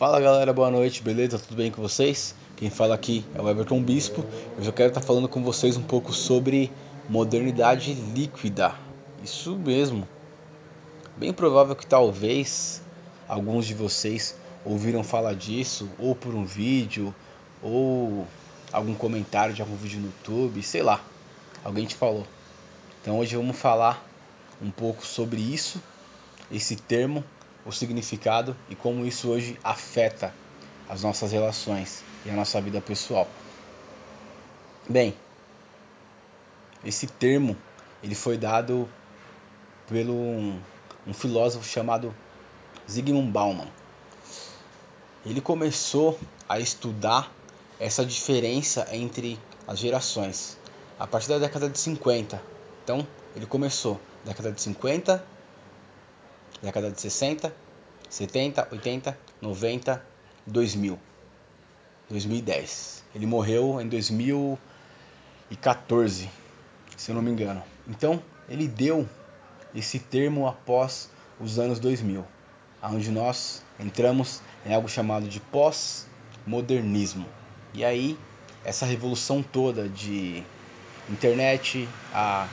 [0.00, 1.38] Fala galera, boa noite, beleza?
[1.38, 2.34] Tudo bem com vocês?
[2.56, 4.24] Quem fala aqui é o Everton Bispo.
[4.56, 6.72] Eu quero estar falando com vocês um pouco sobre
[7.06, 8.74] modernidade líquida.
[9.22, 10.08] Isso mesmo.
[11.18, 12.80] Bem provável que talvez
[13.28, 14.34] alguns de vocês
[14.64, 17.14] ouviram falar disso ou por um vídeo
[17.62, 18.26] ou
[18.72, 21.04] algum comentário de algum vídeo no YouTube, sei lá.
[21.62, 22.26] Alguém te falou.
[23.02, 24.02] Então hoje vamos falar
[24.62, 25.78] um pouco sobre isso,
[26.50, 27.22] esse termo
[27.64, 30.34] o significado e como isso hoje afeta
[30.88, 33.28] as nossas relações e a nossa vida pessoal.
[34.88, 35.14] Bem,
[36.84, 37.56] esse termo
[38.02, 38.88] ele foi dado
[39.88, 40.60] pelo um,
[41.06, 42.14] um filósofo chamado
[42.90, 43.68] Zygmunt Bauman.
[45.24, 46.18] Ele começou
[46.48, 47.30] a estudar
[47.78, 50.58] essa diferença entre as gerações
[50.98, 52.42] a partir da década de 50.
[52.82, 55.24] Então, ele começou década de 50
[56.62, 57.54] década de 60,
[58.08, 60.04] 70, 80, 90,
[60.46, 60.98] 2000,
[62.08, 63.04] 2010.
[63.14, 66.30] Ele morreu em 2014,
[66.96, 67.62] se eu não me engano.
[67.88, 69.08] Então, ele deu
[69.74, 72.24] esse termo após os anos 2000,
[72.82, 77.26] onde nós entramos em algo chamado de pós-modernismo.
[77.72, 78.18] E aí,
[78.64, 80.42] essa revolução toda de
[81.08, 82.48] internet, a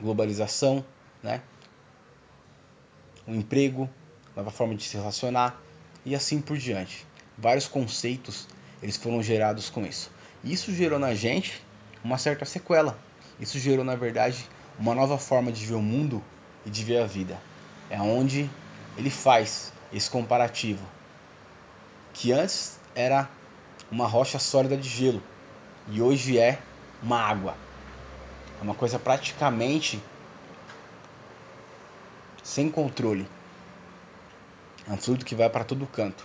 [0.00, 0.84] globalização,
[1.22, 1.42] né?
[3.30, 3.88] Um emprego,
[4.36, 5.62] nova forma de se relacionar
[6.04, 7.06] e assim por diante.
[7.38, 8.48] Vários conceitos
[8.82, 10.10] eles foram gerados com isso.
[10.42, 11.62] Isso gerou na gente
[12.02, 12.98] uma certa sequela.
[13.38, 14.44] Isso gerou, na verdade,
[14.78, 16.22] uma nova forma de ver o mundo
[16.66, 17.40] e de ver a vida.
[17.88, 18.50] É onde
[18.96, 20.84] ele faz esse comparativo
[22.12, 23.28] que antes era
[23.90, 25.22] uma rocha sólida de gelo
[25.88, 26.58] e hoje é
[27.02, 27.54] uma água.
[28.60, 30.02] É uma coisa praticamente
[32.42, 33.26] sem controle.
[34.88, 36.24] É um fluido que vai para todo canto.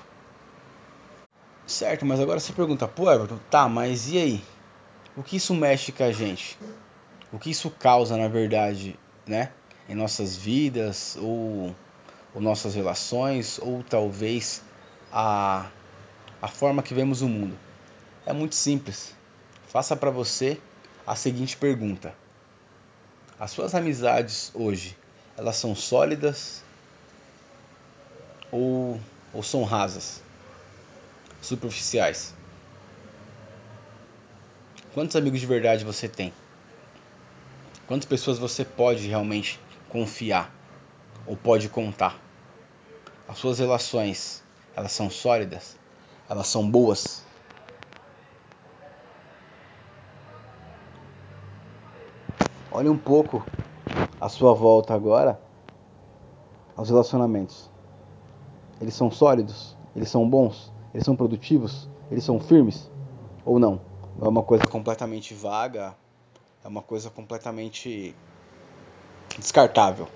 [1.68, 4.44] Certo, mas agora você pergunta, pô Everton, tá, mas e aí?
[5.16, 6.58] O que isso mexe com a gente?
[7.32, 9.52] O que isso causa, na verdade, né?
[9.90, 11.76] Em nossas vidas, ou,
[12.34, 14.62] ou nossas relações, ou talvez
[15.12, 15.70] a,
[16.42, 17.58] a forma que vemos o mundo?
[18.26, 19.14] É muito simples.
[19.68, 20.60] Faça para você
[21.06, 22.16] a seguinte pergunta:
[23.40, 24.96] As suas amizades hoje
[25.38, 26.64] elas são sólidas
[28.52, 29.00] ou,
[29.34, 30.22] ou são rasas,
[31.42, 32.34] superficiais?
[34.94, 36.34] Quantos amigos de verdade você tem?
[37.86, 39.60] Quantas pessoas você pode realmente
[39.90, 40.54] confiar
[41.26, 42.20] ou pode contar?
[43.28, 44.42] As suas relações,
[44.76, 45.76] elas são sólidas?
[46.30, 47.24] Elas são boas?
[52.72, 53.46] Olhe um pouco
[54.20, 55.40] a sua volta agora
[56.76, 57.70] aos relacionamentos.
[58.82, 59.76] Eles são sólidos?
[59.96, 60.72] Eles são bons?
[60.94, 61.90] Eles são produtivos?
[62.12, 62.90] Eles são firmes?
[63.46, 63.80] Ou não?
[64.22, 65.96] É uma coisa completamente vaga,
[66.64, 68.16] é uma coisa completamente
[69.38, 70.08] descartável.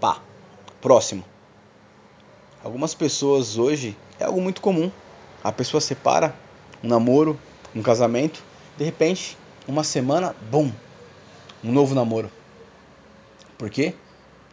[0.00, 0.20] Pá,
[0.80, 1.24] próximo.
[2.62, 4.90] Algumas pessoas hoje é algo muito comum.
[5.42, 6.34] A pessoa separa
[6.82, 7.38] um namoro,
[7.74, 8.42] um casamento,
[8.76, 10.70] de repente, uma semana, bum,
[11.64, 12.30] um novo namoro.
[13.58, 13.94] Por quê?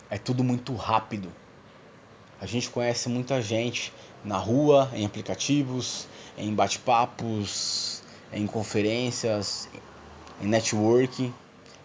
[0.09, 1.31] É tudo muito rápido.
[2.40, 3.94] A gente conhece muita gente
[4.24, 9.69] na rua, em aplicativos, em bate-papos, em conferências,
[10.41, 11.34] em networking,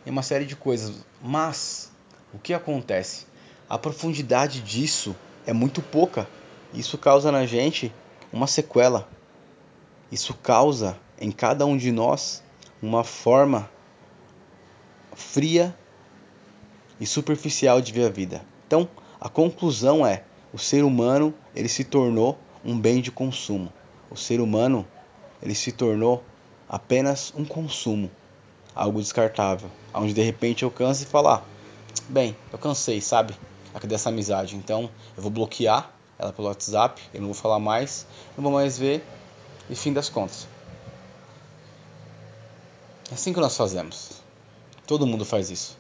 [0.07, 1.05] em uma série de coisas.
[1.23, 1.91] Mas
[2.33, 3.27] o que acontece?
[3.69, 5.15] A profundidade disso
[5.47, 6.29] é muito pouca.
[6.73, 7.93] Isso causa na gente
[8.33, 9.09] uma sequela.
[10.11, 12.43] Isso causa em cada um de nós
[12.81, 13.71] uma forma
[15.15, 15.77] fria
[17.01, 18.43] e superficial de ver a vida.
[18.67, 18.89] Então,
[19.21, 23.73] a conclusão é: o ser humano ele se tornou um bem de consumo.
[24.11, 24.87] O ser humano
[25.43, 26.23] ele se tornou
[26.69, 28.11] apenas um consumo,
[28.75, 33.35] algo descartável, onde de repente eu canso e falar, ah, bem, eu cansei, sabe?
[33.75, 38.07] Aqui dessa amizade, então eu vou bloquear ela pelo WhatsApp, eu não vou falar mais,
[38.37, 39.05] não vou mais ver
[39.71, 40.49] e fim das contas.
[43.11, 44.23] É assim que nós fazemos.
[44.87, 45.77] Todo mundo faz isso.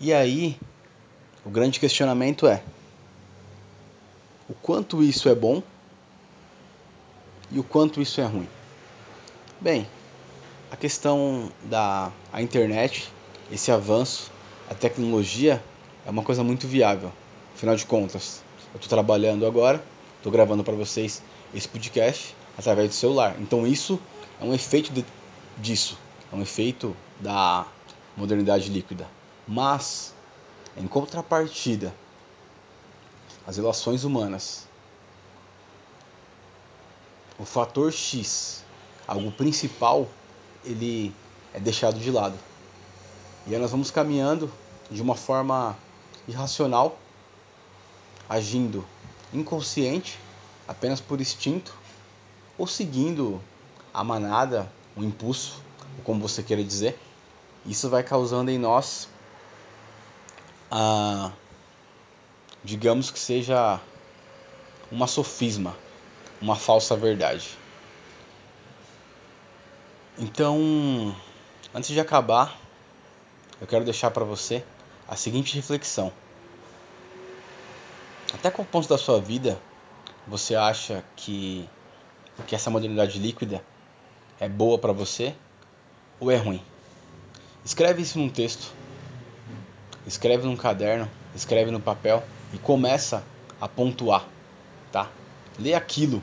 [0.00, 0.56] E aí,
[1.44, 2.62] o grande questionamento é:
[4.48, 5.60] o quanto isso é bom
[7.50, 8.48] e o quanto isso é ruim?
[9.60, 9.88] Bem,
[10.70, 13.10] a questão da a internet,
[13.50, 14.30] esse avanço,
[14.70, 15.60] a tecnologia
[16.06, 17.10] é uma coisa muito viável.
[17.56, 18.40] Afinal de contas,
[18.72, 19.82] eu estou trabalhando agora,
[20.18, 21.20] estou gravando para vocês
[21.52, 23.34] esse podcast através do celular.
[23.40, 24.00] Então isso
[24.40, 25.04] é um efeito de,
[25.56, 25.98] disso,
[26.32, 27.66] é um efeito da
[28.16, 29.17] modernidade líquida.
[29.48, 30.14] Mas,
[30.76, 31.94] em contrapartida,
[33.46, 34.68] as relações humanas
[37.38, 38.64] o fator X,
[39.06, 40.08] algo principal,
[40.64, 41.14] ele
[41.54, 42.36] é deixado de lado.
[43.46, 44.52] E aí nós vamos caminhando
[44.90, 45.76] de uma forma
[46.26, 46.98] irracional,
[48.28, 48.84] agindo
[49.32, 50.18] inconsciente,
[50.66, 51.72] apenas por instinto,
[52.58, 53.40] ou seguindo
[53.94, 55.62] a manada, o impulso,
[56.02, 56.98] como você queira dizer.
[57.64, 59.08] Isso vai causando em nós
[60.70, 61.32] a
[62.62, 63.80] digamos que seja
[64.90, 65.76] uma sofisma,
[66.40, 67.56] uma falsa verdade.
[70.18, 71.14] Então,
[71.74, 72.58] antes de acabar,
[73.60, 74.64] eu quero deixar para você
[75.06, 76.12] a seguinte reflexão.
[78.34, 79.58] Até qual ponto da sua vida
[80.26, 81.68] você acha que,
[82.46, 83.64] que essa modalidade líquida
[84.38, 85.34] é boa para você
[86.20, 86.62] ou é ruim?
[87.64, 88.72] Escreve isso num texto,
[90.08, 93.22] escreve num caderno, escreve no papel e começa
[93.60, 94.26] a pontuar,
[94.90, 95.10] tá?
[95.58, 96.22] Lê aquilo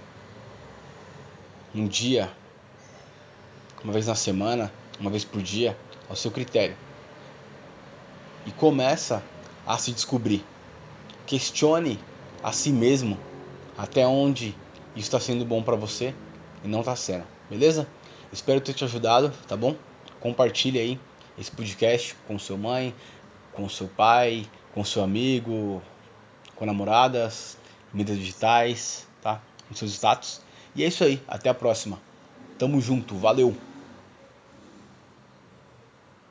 [1.73, 2.31] um dia,
[3.83, 5.77] uma vez na semana, uma vez por dia,
[6.09, 6.75] ao seu critério.
[8.45, 9.21] E começa
[9.67, 10.43] a se descobrir.
[11.27, 11.99] Questione
[12.43, 13.19] a si mesmo
[13.77, 14.55] até onde
[14.95, 16.13] isso está sendo bom para você
[16.63, 17.87] e não está sendo, beleza?
[18.31, 19.75] Espero ter te ajudado, tá bom?
[20.19, 20.99] Compartilhe aí
[21.37, 22.95] esse podcast com sua mãe,
[23.55, 25.81] com seu pai, com seu amigo,
[26.55, 27.57] com namoradas,
[27.93, 29.41] mídias digitais, tá?
[29.67, 30.41] Com seus status.
[30.75, 31.99] E é isso aí, até a próxima.
[32.57, 33.55] Tamo junto, valeu!